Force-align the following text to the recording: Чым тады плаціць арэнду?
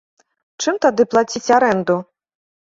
Чым 0.65 0.79
тады 0.87 1.07
плаціць 1.13 1.45
арэнду? 1.61 2.01